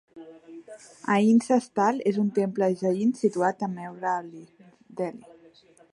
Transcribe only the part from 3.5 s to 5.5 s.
a Mehrauli, Delhi.